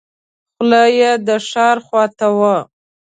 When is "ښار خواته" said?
1.47-2.27